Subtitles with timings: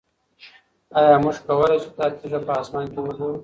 [0.99, 3.37] آیا موږ کولی شو دا تیږه په اسمان کې وګورو؟